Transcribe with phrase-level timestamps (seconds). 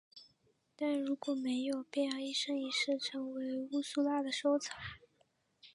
[0.75, 4.75] 但如果没有便要一生一世成为乌苏拉的收藏。